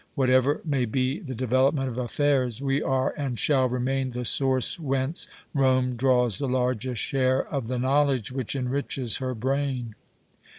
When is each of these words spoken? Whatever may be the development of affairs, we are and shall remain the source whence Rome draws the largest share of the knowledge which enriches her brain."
Whatever 0.15 0.61
may 0.65 0.85
be 0.85 1.19
the 1.19 1.35
development 1.35 1.87
of 1.87 1.99
affairs, 1.99 2.59
we 2.59 2.81
are 2.81 3.13
and 3.19 3.37
shall 3.37 3.69
remain 3.69 4.09
the 4.09 4.25
source 4.25 4.79
whence 4.79 5.27
Rome 5.53 5.95
draws 5.95 6.39
the 6.39 6.47
largest 6.49 6.99
share 7.03 7.45
of 7.49 7.67
the 7.67 7.77
knowledge 7.77 8.31
which 8.31 8.55
enriches 8.55 9.17
her 9.17 9.35
brain." 9.35 9.93